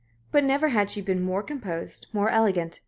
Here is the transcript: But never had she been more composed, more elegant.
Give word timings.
But 0.31 0.43
never 0.43 0.69
had 0.69 0.89
she 0.89 0.99
been 0.99 1.21
more 1.21 1.43
composed, 1.43 2.07
more 2.11 2.31
elegant. 2.31 2.79